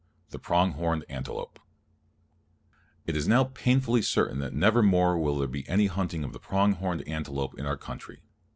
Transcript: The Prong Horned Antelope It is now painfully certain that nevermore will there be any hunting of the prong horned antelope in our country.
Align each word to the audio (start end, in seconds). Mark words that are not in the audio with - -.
The 0.31 0.39
Prong 0.39 0.71
Horned 0.71 1.05
Antelope 1.09 1.59
It 3.05 3.15
is 3.15 3.27
now 3.27 3.43
painfully 3.43 4.01
certain 4.01 4.39
that 4.39 4.51
nevermore 4.51 5.15
will 5.15 5.37
there 5.37 5.47
be 5.47 5.69
any 5.69 5.85
hunting 5.85 6.23
of 6.23 6.33
the 6.33 6.39
prong 6.39 6.71
horned 6.73 7.07
antelope 7.07 7.53
in 7.59 7.67
our 7.67 7.77
country. 7.77 8.23